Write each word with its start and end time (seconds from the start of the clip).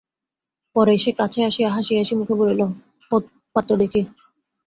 পরে 0.75 0.93
সে 0.97 1.11
কাছে 1.19 1.39
আসিয়া 1.47 1.69
হাসি-হাসি 1.75 2.13
মুখে 2.19 2.35
বলিল, 2.39 2.61
হোত 3.11 3.23
পাত 3.55 3.67
দেখি! 3.81 4.01